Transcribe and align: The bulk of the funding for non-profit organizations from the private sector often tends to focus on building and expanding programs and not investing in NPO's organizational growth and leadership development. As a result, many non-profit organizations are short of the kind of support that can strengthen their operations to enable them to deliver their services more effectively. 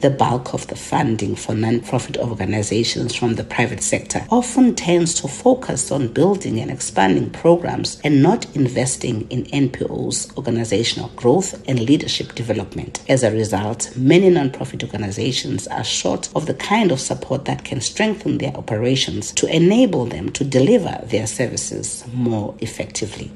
The 0.00 0.08
bulk 0.08 0.54
of 0.54 0.66
the 0.68 0.76
funding 0.76 1.36
for 1.36 1.54
non-profit 1.54 2.16
organizations 2.16 3.14
from 3.14 3.34
the 3.34 3.44
private 3.44 3.82
sector 3.82 4.24
often 4.30 4.74
tends 4.74 5.12
to 5.20 5.28
focus 5.28 5.92
on 5.92 6.14
building 6.14 6.58
and 6.58 6.70
expanding 6.70 7.28
programs 7.28 8.00
and 8.02 8.22
not 8.22 8.46
investing 8.56 9.26
in 9.28 9.44
NPO's 9.44 10.34
organizational 10.38 11.10
growth 11.16 11.62
and 11.68 11.80
leadership 11.80 12.34
development. 12.34 13.02
As 13.10 13.22
a 13.22 13.30
result, 13.30 13.94
many 13.94 14.30
non-profit 14.30 14.82
organizations 14.82 15.66
are 15.66 15.84
short 15.84 16.30
of 16.34 16.46
the 16.46 16.54
kind 16.54 16.92
of 16.92 16.98
support 16.98 17.44
that 17.44 17.66
can 17.66 17.82
strengthen 17.82 18.38
their 18.38 18.56
operations 18.56 19.32
to 19.32 19.54
enable 19.54 20.06
them 20.06 20.30
to 20.30 20.44
deliver 20.44 20.98
their 21.08 21.26
services 21.26 22.06
more 22.14 22.54
effectively. 22.60 23.28